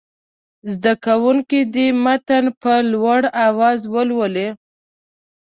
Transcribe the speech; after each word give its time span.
زده 0.71 0.93
کوونکي 1.05 1.59
دې 1.73 1.87
متن 2.03 2.45
په 2.61 2.73
لوړ 2.91 3.21
اواز 3.47 3.79
ولولي. 3.93 4.49